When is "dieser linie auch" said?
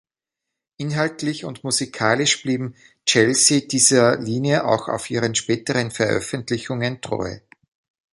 3.61-4.87